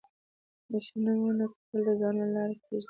د 0.71 0.73
شنو 0.85 1.11
ونو 1.21 1.45
کرل 1.53 1.81
د 1.85 1.89
ځوانانو 1.99 2.25
له 2.31 2.33
لارې 2.35 2.55
کيږي. 2.63 2.79